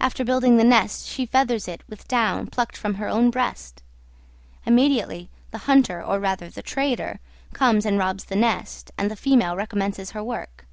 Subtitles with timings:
[0.00, 3.84] After building the nest she feathers it with down plucked from her own breast.
[4.66, 7.20] Immediately the hunter, or rather the trader,
[7.52, 10.66] comes and robs the nest, and the female recommences her work.